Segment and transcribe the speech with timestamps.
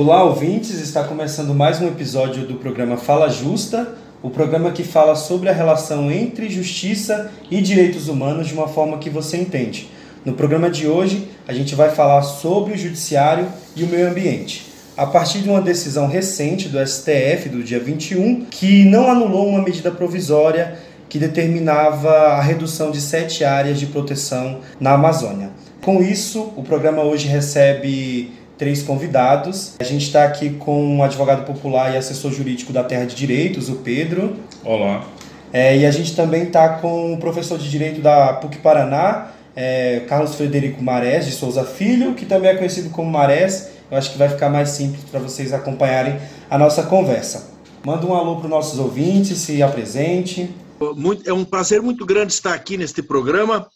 [0.00, 0.80] Olá, ouvintes!
[0.80, 5.52] Está começando mais um episódio do programa Fala Justa, o programa que fala sobre a
[5.52, 9.90] relação entre justiça e direitos humanos de uma forma que você entende.
[10.24, 14.66] No programa de hoje, a gente vai falar sobre o judiciário e o meio ambiente.
[14.96, 19.62] A partir de uma decisão recente do STF do dia 21, que não anulou uma
[19.64, 25.50] medida provisória que determinava a redução de sete áreas de proteção na Amazônia.
[25.82, 29.74] Com isso, o programa hoje recebe três convidados.
[29.78, 33.68] A gente está aqui com o advogado popular e assessor jurídico da Terra de Direitos,
[33.68, 34.36] o Pedro.
[34.64, 35.06] Olá.
[35.52, 40.00] É, e a gente também está com o professor de Direito da PUC Paraná, é,
[40.08, 43.70] Carlos Frederico Marés de Souza Filho, que também é conhecido como Marés.
[43.90, 46.18] Eu acho que vai ficar mais simples para vocês acompanharem
[46.50, 47.50] a nossa conversa.
[47.84, 50.50] Manda um alô para os nossos ouvintes, se apresente.
[50.96, 53.66] Muito, é um prazer muito grande estar aqui neste programa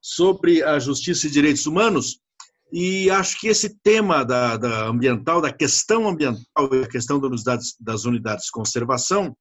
[0.00, 2.19] sobre a justiça e direitos humanos.
[2.72, 7.20] E acho que esse tema da, da ambiental, da questão ambiental e a questão
[7.80, 9.36] das unidades, de conservação,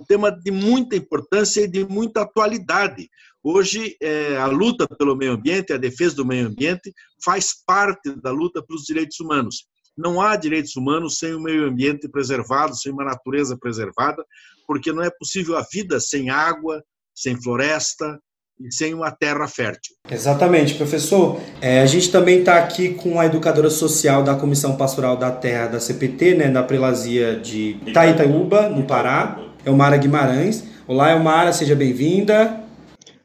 [0.00, 3.08] um tema de muita importância e de muita atualidade.
[3.42, 8.30] Hoje, é, a luta pelo meio ambiente, a defesa do meio ambiente, faz parte da
[8.30, 9.66] luta pelos direitos humanos.
[9.96, 14.24] Não há direitos humanos sem o meio ambiente preservado, sem uma natureza preservada,
[14.66, 16.82] porque não é possível a vida sem água,
[17.14, 18.18] sem floresta,
[18.60, 19.94] e sem uma terra fértil.
[20.10, 21.40] Exatamente, professor.
[21.60, 25.66] É, a gente também está aqui com a educadora social da Comissão Pastoral da Terra
[25.66, 30.64] da CPT, né, da prelazia de Itaitaúba, no Pará, Elmara Guimarães.
[30.86, 32.60] Olá, Elmara, seja bem-vinda.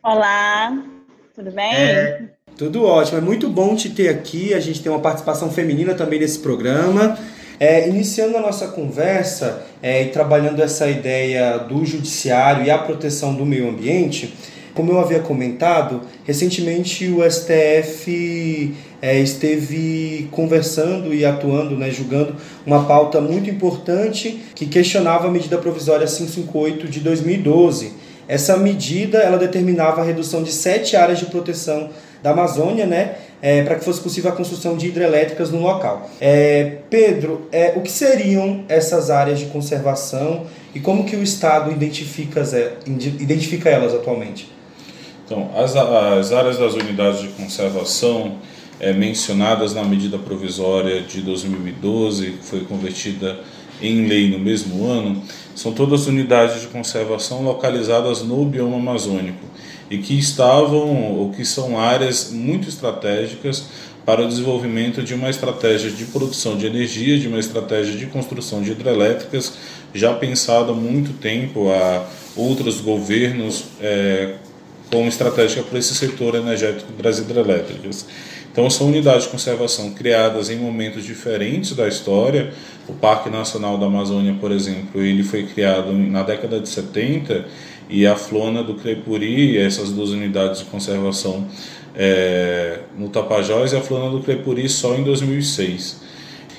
[0.03, 0.81] Olá,
[1.35, 1.73] tudo bem?
[1.73, 2.21] É,
[2.57, 4.53] tudo ótimo, é muito bom te ter aqui.
[4.53, 7.17] A gente tem uma participação feminina também nesse programa.
[7.59, 13.35] É, iniciando a nossa conversa é, e trabalhando essa ideia do judiciário e a proteção
[13.35, 14.33] do meio ambiente,
[14.79, 22.85] como eu havia comentado, recentemente o STF é, esteve conversando e atuando, né, julgando uma
[22.85, 27.91] pauta muito importante que questionava a medida provisória 558 de 2012.
[28.25, 31.89] Essa medida ela determinava a redução de sete áreas de proteção
[32.23, 36.09] da Amazônia, né, é, para que fosse possível a construção de hidrelétricas no local.
[36.21, 41.69] É, Pedro, é, o que seriam essas áreas de conservação e como que o Estado
[41.69, 42.43] identifica,
[42.87, 44.58] identifica elas atualmente?
[45.29, 48.37] Então, as, as áreas das unidades de conservação
[48.79, 53.39] é, mencionadas na medida provisória de 2012, que foi convertida
[53.79, 55.21] em lei no mesmo ano,
[55.53, 59.45] são todas unidades de conservação localizadas no bioma amazônico
[59.87, 63.65] e que estavam ou que são áreas muito estratégicas
[64.03, 68.63] para o desenvolvimento de uma estratégia de produção de energia, de uma estratégia de construção
[68.63, 69.53] de hidrelétricas
[69.93, 74.35] já pensada há muito tempo a outros governos é,
[74.91, 78.05] como estratégica para esse setor energético das hidrelétricas.
[78.51, 82.51] Então, são unidades de conservação criadas em momentos diferentes da história.
[82.87, 87.45] O Parque Nacional da Amazônia, por exemplo, ele foi criado na década de 70
[87.89, 91.47] e a Flona do Crepuri, essas duas unidades de conservação
[91.95, 96.01] é, no Tapajós e a Flona do Crepuri só em 2006.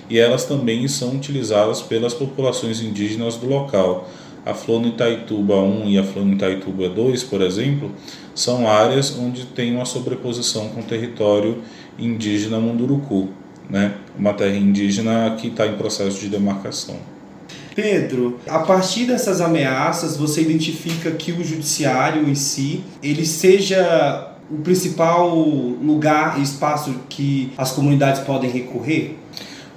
[0.08, 4.08] E elas também são utilizadas pelas populações indígenas do local.
[4.44, 7.90] A Flona Itaituba 1 e a Flona Itaituba 2, por exemplo,
[8.34, 11.58] são áreas onde tem uma sobreposição com o território
[11.98, 13.28] indígena Munduruku,
[13.68, 13.94] né?
[14.18, 16.96] uma terra indígena que está em processo de demarcação.
[17.74, 24.56] Pedro, a partir dessas ameaças, você identifica que o judiciário em si, ele seja o
[24.58, 29.16] principal lugar e espaço que as comunidades podem recorrer?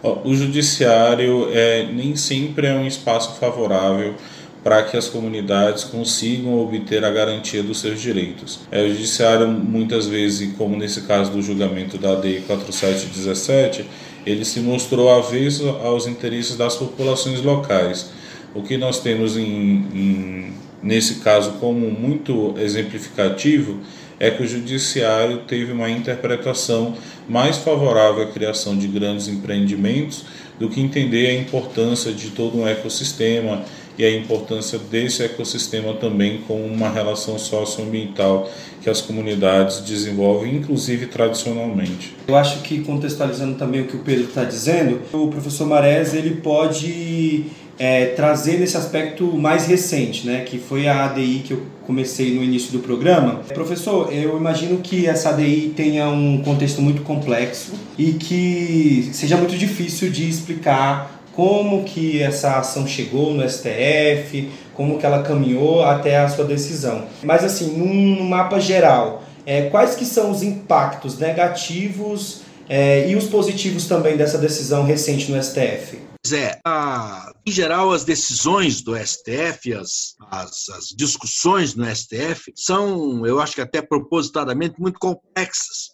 [0.01, 4.15] O judiciário é, nem sempre é um espaço favorável
[4.63, 8.61] para que as comunidades consigam obter a garantia dos seus direitos.
[8.71, 13.85] É, o judiciário, muitas vezes, como nesse caso do julgamento da ADI 4717,
[14.25, 18.09] ele se mostrou avesso aos interesses das populações locais.
[18.55, 23.79] O que nós temos em, em, nesse caso como muito exemplificativo
[24.19, 26.95] é que o judiciário teve uma interpretação
[27.27, 30.23] mais favorável à criação de grandes empreendimentos
[30.59, 33.63] do que entender a importância de todo um ecossistema
[33.97, 38.49] e a importância desse ecossistema também com uma relação socioambiental
[38.81, 42.15] que as comunidades desenvolvem, inclusive tradicionalmente.
[42.27, 46.35] Eu acho que contextualizando também o que o Pedro está dizendo, o professor Marés ele
[46.35, 47.45] pode
[47.77, 52.43] é, trazer nesse aspecto mais recente, né, que foi a ADI que eu comecei no
[52.43, 53.41] início do programa.
[53.53, 59.57] Professor, eu imagino que essa ADI tenha um contexto muito complexo e que seja muito
[59.57, 66.17] difícil de explicar como que essa ação chegou no STF, como que ela caminhou até
[66.17, 67.05] a sua decisão.
[67.23, 73.25] Mas assim, num mapa geral, é, quais que são os impactos negativos é, e os
[73.25, 75.97] positivos também dessa decisão recente no STF?
[76.31, 83.25] é, a, em geral, as decisões do STF, as, as, as, discussões no STF são,
[83.25, 85.91] eu acho que até propositadamente, muito complexas.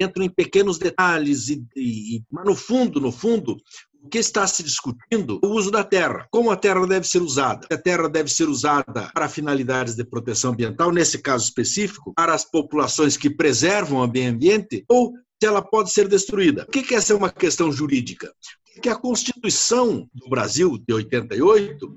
[0.00, 3.56] Entram em pequenos detalhes, e, e, mas no fundo, no fundo,
[4.02, 6.26] o que está se discutindo é o uso da terra.
[6.30, 7.66] Como a terra deve ser usada?
[7.70, 12.44] A terra deve ser usada para finalidades de proteção ambiental, nesse caso específico, para as
[12.44, 16.64] populações que preservam o meio ambiente, ou se ela pode ser destruída.
[16.64, 18.32] Por que essa é uma questão jurídica?
[18.80, 21.96] que a Constituição do Brasil, de 88,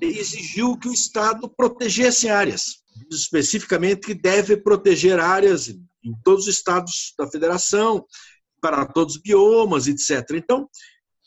[0.00, 7.14] exigiu que o Estado protegesse áreas, especificamente que deve proteger áreas em todos os estados
[7.18, 8.04] da federação,
[8.60, 10.30] para todos os biomas, etc.
[10.34, 10.68] Então,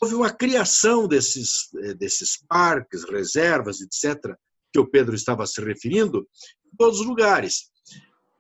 [0.01, 4.35] houve uma criação desses, eh, desses parques, reservas, etc.,
[4.73, 6.27] que o Pedro estava se referindo,
[6.65, 7.69] em todos os lugares.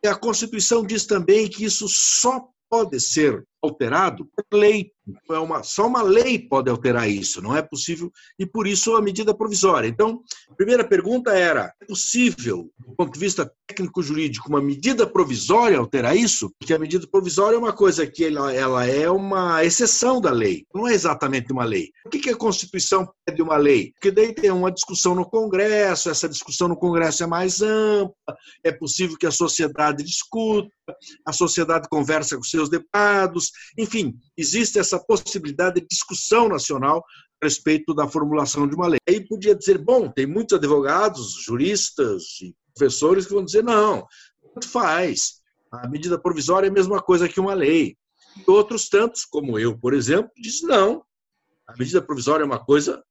[0.03, 4.91] E a Constituição diz também que isso só pode ser alterado por lei.
[5.29, 9.01] É uma, só uma lei pode alterar isso, não é possível, e por isso a
[9.01, 9.87] medida provisória.
[9.87, 15.77] Então, a primeira pergunta era: é possível, do ponto de vista técnico-jurídico, uma medida provisória
[15.77, 16.53] alterar isso?
[16.59, 20.65] Porque a medida provisória é uma coisa que ela, ela é uma exceção da lei,
[20.73, 21.89] não é exatamente uma lei.
[22.03, 23.91] Por que, que a Constituição pede uma lei?
[23.93, 28.71] Porque daí tem uma discussão no Congresso, essa discussão no Congresso é mais ampla, é
[28.71, 30.69] possível que a sociedade discuta,
[31.25, 37.03] a sociedade conversa com seus deputados, enfim, existe essa possibilidade de discussão nacional
[37.41, 38.99] a respeito da formulação de uma lei.
[39.07, 44.05] Aí podia dizer, bom, tem muitos advogados, juristas e professores que vão dizer, não,
[44.53, 45.41] tanto faz.
[45.71, 47.97] A medida provisória é a mesma coisa que uma lei.
[48.37, 51.03] E outros tantos, como eu, por exemplo, dizem, não,
[51.67, 53.03] a medida provisória é uma coisa,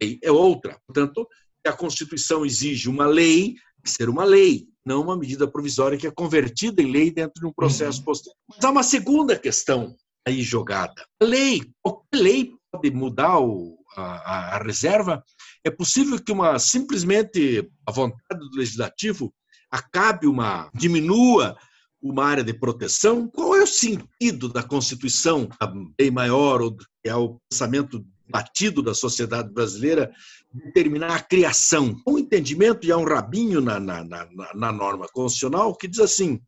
[0.00, 0.78] é outra.
[0.86, 1.26] Portanto,
[1.64, 3.54] a Constituição exige uma lei,
[3.84, 7.52] ser uma lei não uma medida provisória que é convertida em lei dentro de um
[7.52, 8.04] processo uhum.
[8.04, 8.36] posterior.
[8.48, 9.94] Mas há uma segunda questão
[10.26, 11.04] aí jogada.
[11.20, 15.22] A lei, qualquer lei pode mudar o, a, a, reserva?
[15.64, 19.34] É possível que uma simplesmente a vontade do legislativo
[19.70, 21.56] acabe uma diminua
[22.00, 23.28] uma área de proteção?
[23.28, 28.82] Qual é o sentido da Constituição, a lei maior, ou que é o pensamento batido
[28.82, 30.12] da sociedade brasileira
[30.52, 32.00] determinar a criação.
[32.06, 36.40] Um entendimento, e há um rabinho na, na, na, na norma constitucional que diz assim: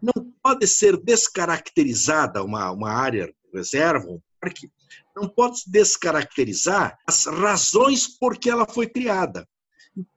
[0.00, 4.70] não pode ser descaracterizada uma, uma área reserva, um parque,
[5.16, 9.48] não pode descaracterizar as razões por que ela foi criada.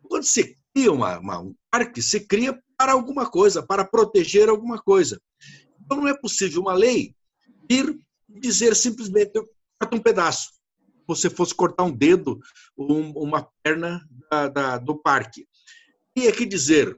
[0.03, 4.81] Quando você cria uma, uma, um parque, você cria para alguma coisa, para proteger alguma
[4.81, 5.21] coisa.
[5.79, 7.15] Então não é possível uma lei
[7.69, 7.97] ir
[8.27, 9.47] dizer simplesmente eu
[9.79, 10.58] corto um pedaço
[11.09, 12.39] você fosse cortar um dedo
[12.77, 15.47] ou uma perna da, da, do parque.
[16.15, 16.97] E é que dizer,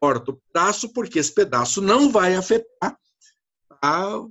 [0.00, 2.96] corta o pedaço porque esse pedaço não vai afetar
[3.82, 4.24] a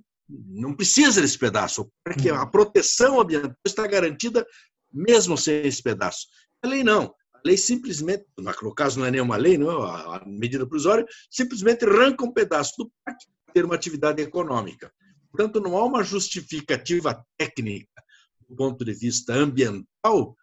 [0.48, 4.48] não precisa desse pedaço, porque a proteção ambiental está garantida
[4.90, 6.28] mesmo sem esse pedaço.
[6.64, 7.14] A lei não.
[7.34, 12.24] A lei simplesmente, no caso não é nenhuma lei, não, a medida provisória, simplesmente arranca
[12.24, 14.90] um pedaço do parque para ter uma atividade econômica.
[15.30, 18.02] Portanto, não há uma justificativa técnica
[18.52, 20.36] do ponto de vista ambiental,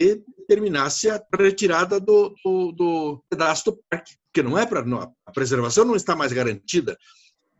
[0.00, 4.84] e terminasse a retirada do, do, do pedaço do parque, porque não é para
[5.26, 6.96] a preservação não está mais garantida.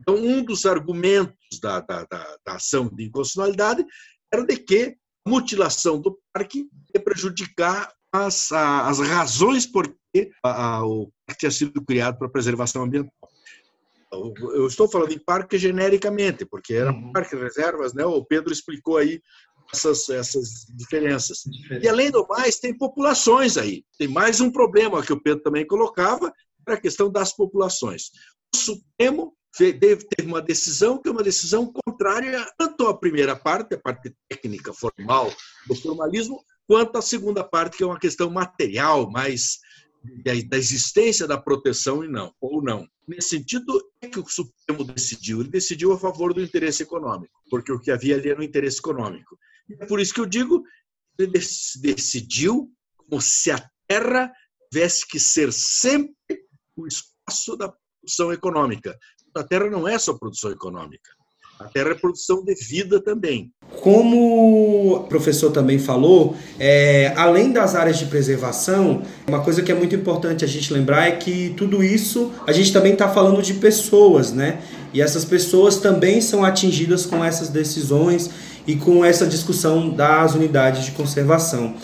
[0.00, 3.84] Então, um dos argumentos da, da, da, da ação de inconstitucionalidade
[4.32, 10.76] era de que a mutilação do parque ia prejudicar as, as razões por que a,
[10.76, 13.12] a, o parque tinha sido criado para a preservação ambiental.
[14.12, 17.12] Eu estou falando em parque genericamente, porque era uhum.
[17.12, 18.04] parque reservas, né?
[18.04, 19.20] O Pedro explicou aí
[19.72, 21.44] essas, essas diferenças.
[21.82, 23.84] E, além do mais, tem populações aí.
[23.98, 26.32] Tem mais um problema que o Pedro também colocava,
[26.66, 28.10] era a questão das populações.
[28.54, 33.78] O Supremo teve uma decisão que é uma decisão contrária tanto à primeira parte, a
[33.78, 35.32] parte técnica, formal,
[35.66, 39.58] do formalismo, quanto à segunda parte, que é uma questão material, mais
[40.24, 42.86] da existência da proteção e não, ou não.
[43.08, 45.40] Nesse sentido, é que o Supremo decidiu?
[45.40, 48.78] Ele decidiu a favor do interesse econômico, porque o que havia ali era o interesse
[48.78, 49.38] econômico.
[49.80, 50.62] É por isso que eu digo,
[51.18, 54.32] ele decidiu como se a terra
[54.70, 56.14] tivesse que ser sempre
[56.76, 58.96] o espaço da produção econômica.
[59.34, 61.10] A terra não é só produção econômica.
[61.58, 63.50] A terra é produção de vida também.
[63.80, 69.74] Como o professor também falou, é, além das áreas de preservação, uma coisa que é
[69.74, 73.54] muito importante a gente lembrar é que tudo isso a gente também está falando de
[73.54, 74.62] pessoas, né?
[74.92, 78.30] E essas pessoas também são atingidas com essas decisões
[78.66, 81.74] e com essa discussão das unidades de conservação.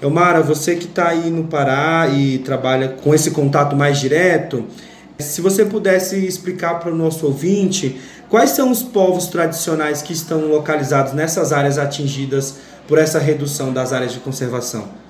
[0.00, 4.64] Elmara, você que está aí no Pará e trabalha com esse contato mais direto,
[5.18, 10.48] se você pudesse explicar para o nosso ouvinte quais são os povos tradicionais que estão
[10.48, 12.56] localizados nessas áreas atingidas
[12.88, 15.01] por essa redução das áreas de conservação?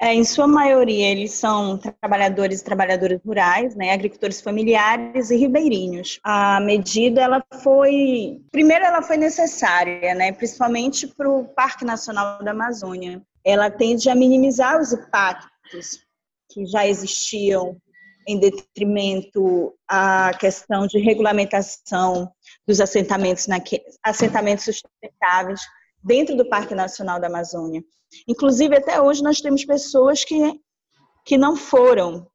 [0.00, 6.18] É, em sua maioria, eles são trabalhadores e trabalhadoras rurais, né, agricultores familiares e ribeirinhos.
[6.24, 12.50] A medida, ela foi, primeiro, ela foi necessária, né, principalmente para o Parque Nacional da
[12.50, 13.22] Amazônia.
[13.44, 16.04] Ela tende a minimizar os impactos
[16.50, 17.76] que já existiam
[18.26, 22.30] em detrimento à questão de regulamentação
[22.66, 23.46] dos assentamentos,
[24.04, 25.60] assentamentos sustentáveis
[26.02, 27.82] dentro do Parque Nacional da Amazônia.
[28.28, 30.60] Inclusive, até hoje, nós temos pessoas que,
[31.24, 32.26] que não foram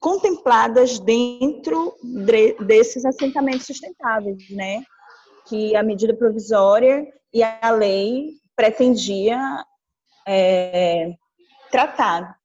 [0.00, 4.82] contempladas dentro de, desses assentamentos sustentáveis, né?
[5.46, 9.38] Que a medida provisória e a lei pretendia
[10.26, 11.14] é,
[11.70, 12.38] tratar.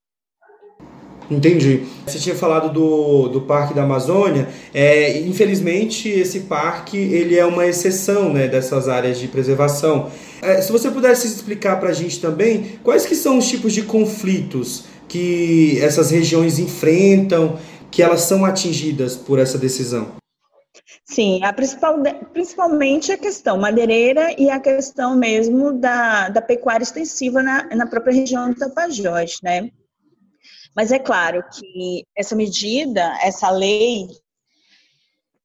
[1.29, 1.83] Entendi.
[2.05, 4.47] Você tinha falado do, do Parque da Amazônia.
[4.73, 10.09] É, infelizmente, esse parque ele é uma exceção né, dessas áreas de preservação.
[10.41, 13.83] É, se você pudesse explicar para a gente também quais que são os tipos de
[13.83, 17.59] conflitos que essas regiões enfrentam,
[17.91, 20.19] que elas são atingidas por essa decisão.
[21.03, 21.97] Sim, a principal,
[22.31, 28.13] principalmente a questão madeireira e a questão mesmo da, da pecuária extensiva na, na própria
[28.13, 29.71] região do Tapajós, né?
[30.79, 34.07] Mas é claro que essa medida, essa lei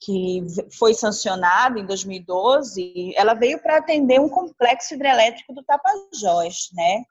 [0.01, 0.45] que
[0.79, 7.03] foi sancionada em 2012, ela veio para atender um complexo hidrelétrico do Tapajós, né?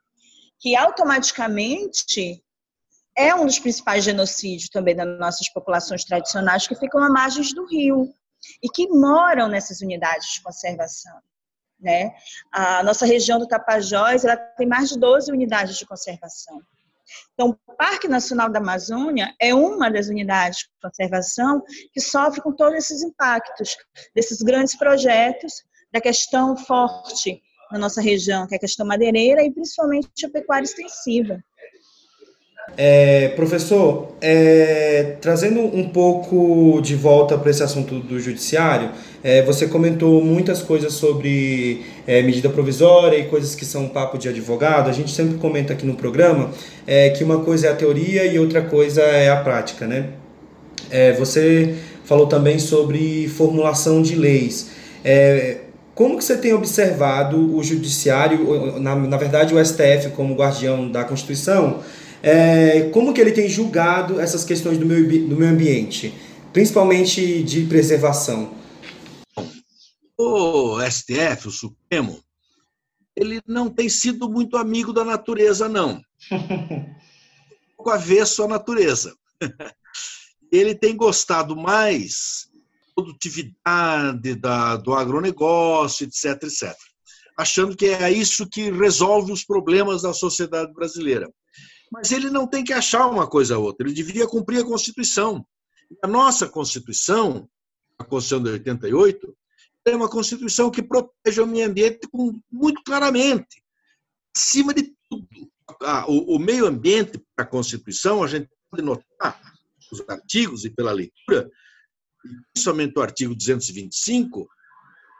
[0.57, 2.41] Que automaticamente
[3.13, 7.65] é um dos principais genocídios também das nossas populações tradicionais que ficam à margem do
[7.65, 8.07] rio
[8.63, 11.19] e que moram nessas unidades de conservação.
[11.77, 12.15] Né?
[12.53, 16.61] A nossa região do Tapajós ela tem mais de 12 unidades de conservação.
[17.33, 22.51] Então, o Parque Nacional da Amazônia é uma das unidades de conservação que sofre com
[22.51, 23.75] todos esses impactos
[24.15, 27.41] desses grandes projetos, da questão forte
[27.71, 31.43] na nossa região, que é a questão madeireira e principalmente a pecuária extensiva.
[32.75, 38.89] É, professor, é, trazendo um pouco de volta para esse assunto do judiciário,
[39.23, 44.27] é, você comentou muitas coisas sobre é, medida provisória e coisas que são papo de
[44.27, 44.89] advogado.
[44.89, 46.49] A gente sempre comenta aqui no programa
[46.87, 50.09] é, que uma coisa é a teoria e outra coisa é a prática, né?
[50.89, 54.71] É, você falou também sobre formulação de leis.
[55.95, 61.03] Como que você tem observado o judiciário, na, na verdade o STF como guardião da
[61.03, 61.83] Constituição,
[62.21, 66.13] é, como que ele tem julgado essas questões do meio, do meio ambiente,
[66.51, 68.53] principalmente de preservação?
[70.17, 72.19] O STF, o Supremo,
[73.15, 76.01] ele não tem sido muito amigo da natureza, não.
[77.77, 79.13] Com avesso à natureza.
[80.51, 82.47] Ele tem gostado mais
[82.95, 86.75] produtividade da, do agronegócio, etc, etc.
[87.37, 91.31] Achando que é isso que resolve os problemas da sociedade brasileira.
[91.91, 95.45] Mas ele não tem que achar uma coisa ou outra, ele deveria cumprir a Constituição.
[96.01, 97.47] A nossa Constituição,
[97.99, 99.35] a Constituição de 88,
[99.85, 102.07] é uma Constituição que protege o meio ambiente
[102.51, 103.63] muito claramente.
[104.35, 105.27] Acima de tudo,
[106.07, 109.39] o, meio ambiente, a Constituição, a gente pode notar
[109.91, 111.49] os artigos e pela leitura,
[112.53, 114.47] principalmente o artigo 225,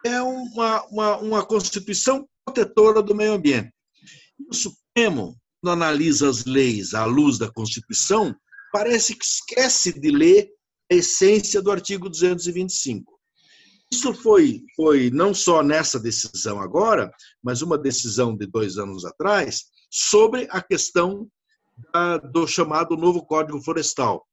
[0.06, 3.72] é uma, uma, uma Constituição protetora do meio ambiente.
[4.50, 8.36] O Supremo, quando analisa as leis à luz da Constituição,
[8.72, 10.50] parece que esquece de ler
[10.92, 13.14] a essência do artigo 225.
[13.92, 17.12] Isso foi, foi não só nessa decisão agora,
[17.44, 21.28] mas uma decisão de dois anos atrás, sobre a questão
[21.94, 24.26] da, do chamado novo Código Florestal.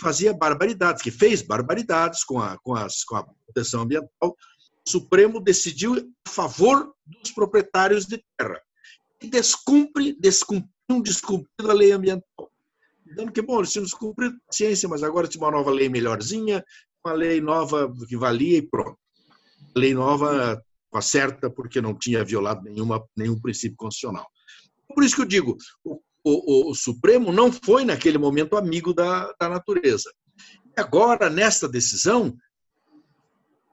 [0.00, 4.10] Fazia barbaridades, que fez barbaridades com a, com, as, com a proteção ambiental.
[4.22, 8.60] O Supremo decidiu a favor dos proprietários de terra
[9.28, 12.50] descumpre, descumpriu, descumprido a lei ambiental.
[13.16, 16.64] Dando que, bom, eles tinham descumprido a ciência, mas agora tinha uma nova lei melhorzinha,
[17.04, 18.98] uma lei nova que valia e pronto.
[19.74, 20.62] Lei nova
[21.02, 24.26] certa porque não tinha violado nenhuma, nenhum princípio constitucional.
[24.94, 29.32] Por isso que eu digo, o, o, o Supremo não foi naquele momento amigo da,
[29.38, 30.10] da natureza.
[30.76, 32.36] Agora, nesta decisão,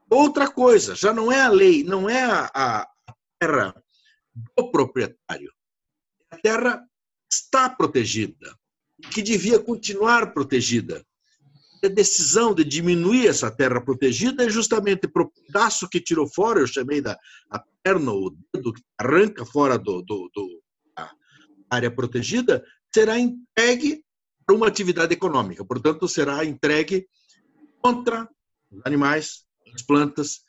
[0.08, 2.86] outra coisa, já não é a lei, não é a, a
[3.40, 3.74] terra
[4.56, 5.52] do proprietário.
[6.30, 6.84] A terra
[7.30, 8.54] está protegida,
[9.10, 11.04] que devia continuar protegida.
[11.82, 16.60] A decisão de diminuir essa terra protegida é justamente para o pedaço que tirou fora,
[16.60, 17.18] eu chamei da
[17.50, 20.61] a perna, o dedo que arranca fora do, do, do
[21.74, 22.62] área protegida,
[22.92, 24.04] será entregue
[24.46, 25.64] para uma atividade econômica.
[25.64, 27.06] Portanto, será entregue
[27.80, 28.28] contra
[28.70, 30.40] os animais, as plantas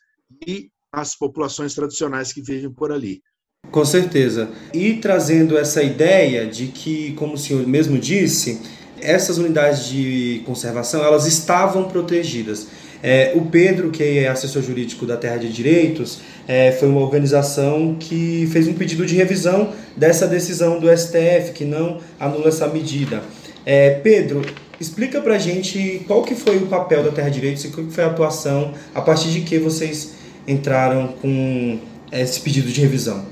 [0.46, 3.22] e as populações tradicionais que vivem por ali.
[3.70, 4.50] Com certeza.
[4.72, 8.60] E trazendo essa ideia de que, como o senhor mesmo disse,
[9.00, 12.68] essas unidades de conservação elas estavam protegidas.
[13.06, 17.96] É, o Pedro, que é assessor jurídico da Terra de Direitos, é, foi uma organização
[18.00, 23.22] que fez um pedido de revisão dessa decisão do STF, que não anula essa medida.
[23.66, 24.40] É, Pedro,
[24.80, 27.92] explica pra gente qual que foi o papel da Terra de Direitos e qual que
[27.92, 30.14] foi a atuação, a partir de que vocês
[30.48, 31.78] entraram com
[32.10, 33.26] esse pedido de revisão.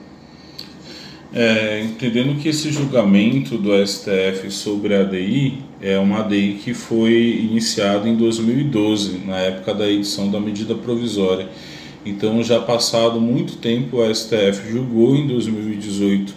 [1.32, 7.40] É, entendendo que esse julgamento do STF sobre a ADI é uma ADI que foi
[7.50, 11.48] iniciada em 2012, na época da edição da medida provisória.
[12.06, 16.34] Então, já passado muito tempo, o STF julgou em 2018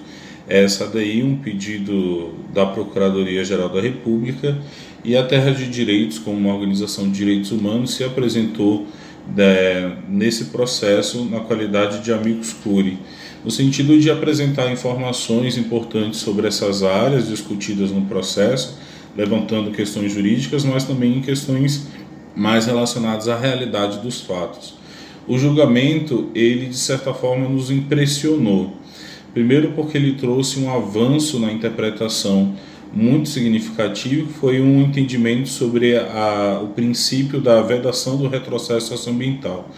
[0.47, 4.57] essa ADI, um pedido da Procuradoria-Geral da República,
[5.03, 8.87] e a Terra de Direitos, como uma organização de direitos humanos, se apresentou
[9.35, 12.97] né, nesse processo na qualidade de amigos curi
[13.45, 18.75] no sentido de apresentar informações importantes sobre essas áreas discutidas no processo,
[19.15, 21.87] levantando questões jurídicas, mas também questões
[22.35, 24.75] mais relacionadas à realidade dos fatos.
[25.27, 28.75] O julgamento, ele de certa forma nos impressionou.
[29.33, 32.55] Primeiro porque ele trouxe um avanço na interpretação
[32.93, 39.69] muito significativo, que foi um entendimento sobre a, o princípio da vedação do retrocesso socioambiental.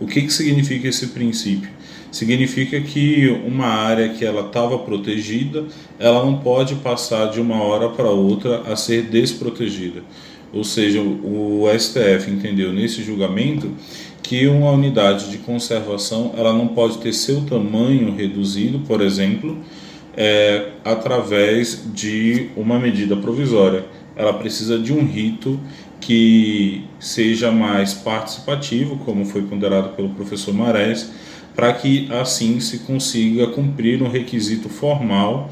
[0.00, 1.70] O que, que significa esse princípio?
[2.14, 5.64] Significa que uma área que ela estava protegida,
[5.98, 10.00] ela não pode passar de uma hora para outra a ser desprotegida.
[10.52, 13.72] Ou seja, o STF entendeu nesse julgamento
[14.22, 19.58] que uma unidade de conservação ela não pode ter seu tamanho reduzido, por exemplo,
[20.16, 23.84] é, através de uma medida provisória.
[24.14, 25.58] Ela precisa de um rito
[26.00, 31.10] que seja mais participativo, como foi ponderado pelo professor Marés,
[31.54, 35.50] para que assim se consiga cumprir um requisito formal,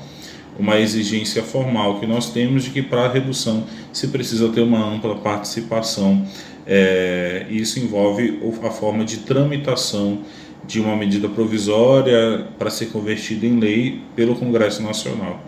[0.59, 4.85] uma exigência formal que nós temos de que para a redução se precisa ter uma
[4.85, 6.27] ampla participação.
[6.67, 10.21] É, isso envolve a forma de tramitação
[10.67, 15.43] de uma medida provisória para ser convertida em lei pelo Congresso Nacional.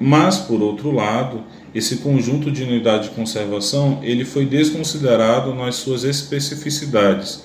[0.00, 1.42] Mas, por outro lado,
[1.74, 7.42] esse conjunto de unidade de conservação ele foi desconsiderado nas suas especificidades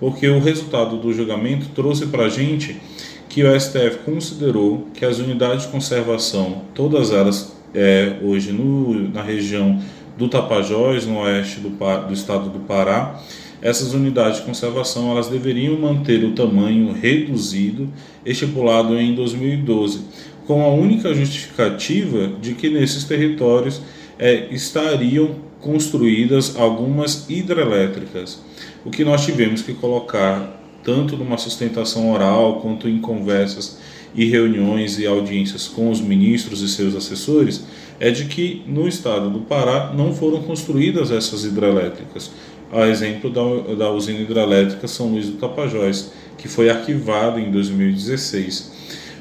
[0.00, 2.80] porque o resultado do julgamento trouxe para a gente
[3.28, 9.22] que o STF considerou que as unidades de conservação, todas elas é, hoje no, na
[9.22, 9.80] região
[10.18, 13.20] do Tapajós, no oeste do, do estado do Pará,
[13.62, 17.88] essas unidades de conservação elas deveriam manter o tamanho reduzido
[18.24, 20.00] estipulado em 2012,
[20.46, 23.80] com a única justificativa de que nesses territórios
[24.18, 28.40] é, estariam construídas algumas hidrelétricas
[28.84, 33.78] o que nós tivemos que colocar tanto numa sustentação oral quanto em conversas
[34.14, 37.64] e reuniões e audiências com os ministros e seus assessores
[38.00, 42.30] é de que no estado do Pará não foram construídas essas hidrelétricas.
[42.72, 48.72] A exemplo da, da usina hidrelétrica São Luís do Tapajós, que foi arquivado em 2016.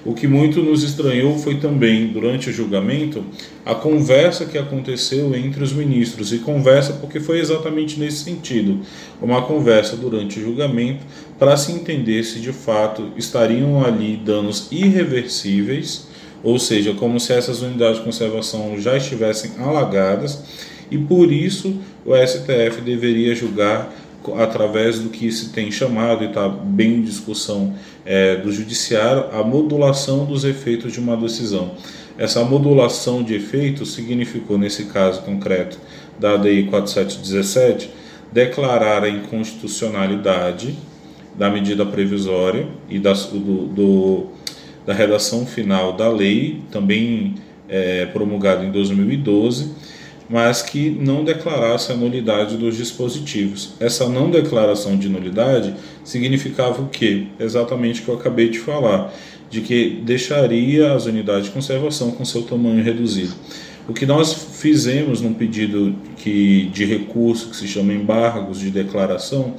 [0.06, 3.24] O que muito nos estranhou foi também, durante o julgamento,
[3.66, 6.32] a conversa que aconteceu entre os ministros.
[6.32, 8.80] E conversa porque foi exatamente nesse sentido
[9.22, 11.06] uma conversa durante o julgamento
[11.38, 16.08] para se entender se de fato estariam ali danos irreversíveis,
[16.42, 20.44] ou seja, como se essas unidades de conservação já estivessem alagadas,
[20.90, 23.94] e por isso o STF deveria julgar
[24.38, 27.74] através do que se tem chamado, e está bem em discussão
[28.06, 31.72] é, do judiciário, a modulação dos efeitos de uma decisão.
[32.18, 35.80] Essa modulação de efeitos significou, nesse caso concreto
[36.20, 37.90] da ADI 4717,
[38.32, 40.78] declarar a inconstitucionalidade
[41.36, 44.28] da medida previsória e da, do, do,
[44.86, 47.36] da redação final da lei, também
[47.70, 49.72] é, promulgada em 2012,
[50.30, 53.74] mas que não declarasse a nulidade dos dispositivos.
[53.80, 57.28] Essa não declaração de nulidade significava o quê?
[57.40, 59.12] Exatamente o que eu acabei de falar,
[59.50, 63.34] de que deixaria as unidades de conservação com seu tamanho reduzido.
[63.88, 69.56] O que nós fizemos num pedido que, de recurso que se chama embargos de declaração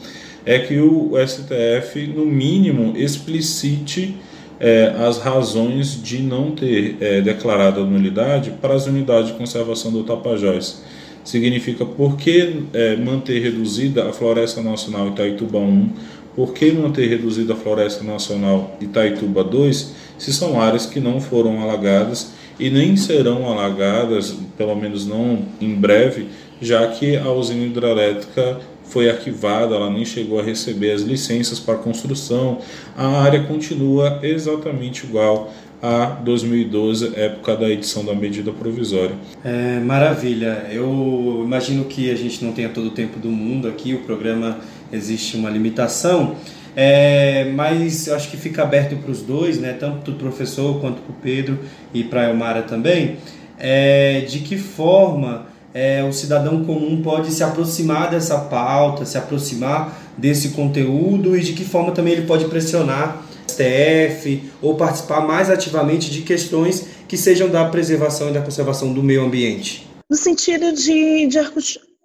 [0.46, 4.14] é que o STF, no mínimo, explicite
[4.60, 9.90] é, as razões de não ter é, declarado a nulidade para as unidades de conservação
[9.90, 10.82] do Tapajós.
[11.24, 15.90] Significa por que é, manter reduzida a Floresta Nacional Itaituba 1,
[16.36, 21.60] por que manter reduzida a Floresta Nacional Itaituba 2, se são áreas que não foram
[21.62, 26.26] alagadas e nem serão alagadas, pelo menos não em breve,
[26.60, 28.60] já que a usina hidrelétrica
[28.90, 32.58] foi arquivada, ela nem chegou a receber as licenças para construção.
[32.96, 39.14] A área continua exatamente igual a 2012, época da edição da medida provisória.
[39.42, 40.66] É, maravilha.
[40.70, 44.58] Eu imagino que a gente não tenha todo o tempo do mundo aqui, o programa
[44.92, 46.36] existe uma limitação.
[46.76, 51.00] É, mas acho que fica aberto para os dois, né, tanto para o professor quanto
[51.00, 51.58] para o Pedro
[51.92, 53.16] e para a Elmara também,
[53.58, 59.96] é, de que forma é, o cidadão comum pode se aproximar dessa pauta, se aproximar
[60.16, 66.10] desse conteúdo e de que forma também ele pode pressionar STF ou participar mais ativamente
[66.10, 69.88] de questões que sejam da preservação e da conservação do meio ambiente?
[70.08, 71.38] No sentido de, de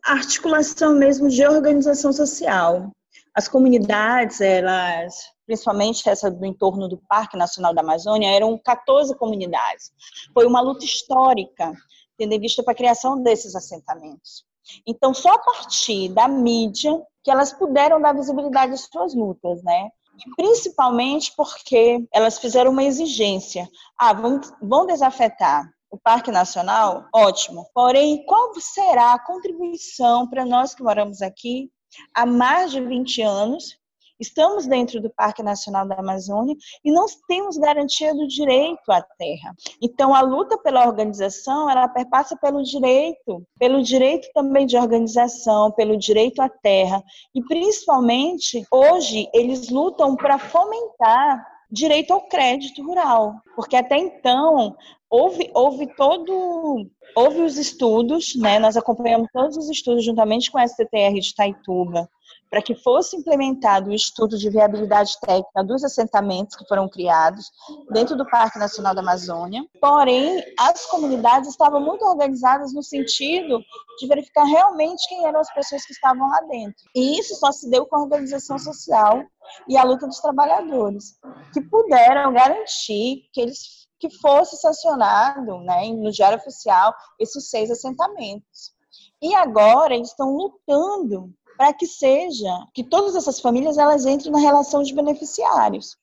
[0.03, 2.91] articulação mesmo de organização social.
[3.33, 9.91] As comunidades, elas, principalmente essa do entorno do Parque Nacional da Amazônia, eram 14 comunidades.
[10.33, 11.73] Foi uma luta histórica,
[12.17, 14.45] tendo em vista para a criação desses assentamentos.
[14.85, 16.91] Então, só a partir da mídia
[17.23, 19.89] que elas puderam dar visibilidade às suas lutas, né?
[20.35, 23.69] principalmente porque elas fizeram uma exigência.
[23.97, 27.07] Ah, vão, vão desafetar o Parque Nacional?
[27.13, 27.67] Ótimo.
[27.73, 31.69] Porém, qual será a contribuição para nós que moramos aqui
[32.13, 33.77] há mais de 20 anos
[34.19, 39.53] Estamos dentro do Parque Nacional da Amazônia e não temos garantia do direito à terra.
[39.81, 45.97] Então, a luta pela organização, ela perpassa pelo direito, pelo direito também de organização, pelo
[45.97, 47.03] direito à terra.
[47.33, 54.75] E, principalmente, hoje, eles lutam para fomentar direito ao crédito rural, porque até então
[55.09, 58.59] houve, houve todo houve os estudos, né?
[58.59, 62.09] Nós acompanhamos todos os estudos juntamente com a STTR de Taituba,
[62.55, 67.51] para que fosse implementado o estudo de viabilidade técnica dos assentamentos que foram criados
[67.91, 69.61] dentro do Parque Nacional da Amazônia.
[69.81, 73.59] Porém, as comunidades estavam muito organizadas no sentido
[73.99, 76.81] de verificar realmente quem eram as pessoas que estavam lá dentro.
[76.95, 79.21] E isso só se deu com a organização social
[79.67, 81.19] e a luta dos trabalhadores,
[81.51, 88.73] que puderam garantir que eles que fosse sancionado, né, no diário oficial esses seis assentamentos.
[89.21, 94.39] E agora eles estão lutando para que seja, que todas essas famílias elas entrem na
[94.39, 95.97] relação de beneficiários.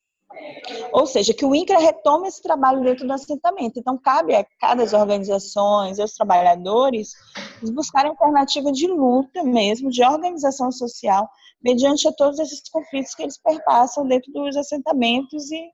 [0.91, 3.79] Ou seja, que o INCRA retome esse trabalho dentro do assentamento.
[3.79, 7.13] Então, cabe a cada organizações e aos trabalhadores
[7.61, 11.29] buscarem alternativa de luta mesmo, de organização social,
[11.63, 15.69] mediante a todos esses conflitos que eles perpassam dentro dos assentamentos e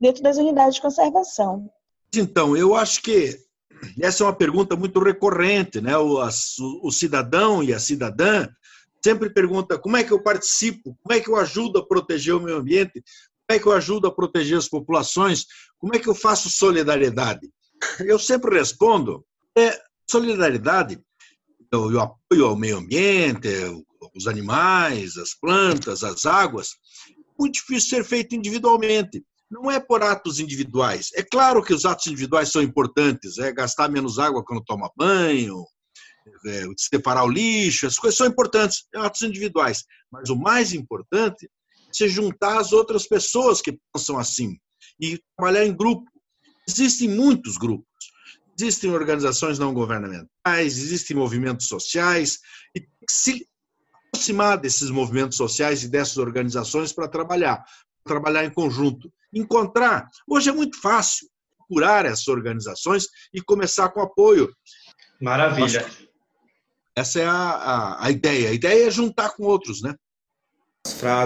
[0.00, 1.70] dentro das unidades de conservação.
[2.14, 3.38] Então, eu acho que
[4.00, 5.96] essa é uma pergunta muito recorrente, né?
[5.96, 6.28] O, a,
[6.82, 8.46] o cidadão e a cidadã
[9.04, 12.40] sempre pergunta como é que eu participo, como é que eu ajudo a proteger o
[12.40, 15.46] meio ambiente, como é que eu ajudo a proteger as populações,
[15.78, 17.50] como é que eu faço solidariedade.
[18.00, 19.24] Eu sempre respondo,
[19.56, 19.76] é
[20.08, 21.00] solidariedade,
[21.72, 23.48] o apoio ao meio ambiente,
[24.14, 26.70] os animais, as plantas, as águas,
[27.38, 29.24] muito difícil ser feito individualmente.
[29.50, 31.10] Não é por atos individuais.
[31.14, 35.64] É claro que os atos individuais são importantes, é gastar menos água quando toma banho,
[36.46, 39.84] é, separar o lixo, as coisas são importantes, é atos individuais.
[40.10, 41.48] Mas o mais importante é
[41.92, 44.56] se juntar às outras pessoas que pensam assim
[45.00, 46.10] e trabalhar em grupo.
[46.68, 47.86] Existem muitos grupos,
[48.58, 52.38] existem organizações não governamentais, existem movimentos sociais,
[52.76, 53.46] e se
[54.12, 57.64] aproximar desses movimentos sociais e dessas organizações para trabalhar,
[58.04, 59.12] trabalhar em conjunto.
[59.34, 64.54] Encontrar, hoje é muito fácil procurar essas organizações e começar com apoio.
[65.20, 65.86] Maravilha.
[66.96, 68.50] Essa é a, a, a, ideia.
[68.50, 69.94] A ideia é juntar com outros, né?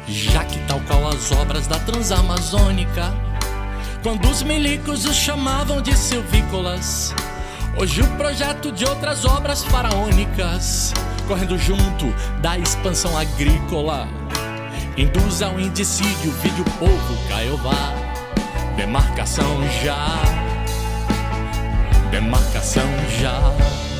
[0.08, 3.12] já que tal qual as obras da Transamazônica,
[4.02, 7.14] quando os milicos os chamavam de silvícolas,
[7.76, 10.94] hoje o projeto de outras obras faraônicas,
[11.26, 12.06] correndo junto
[12.40, 14.08] da expansão agrícola,
[14.96, 18.05] induz ao indicídio, vídeo povo Caiová,
[18.76, 20.22] demarcação já,
[22.10, 22.84] demarcação
[23.18, 23.95] já.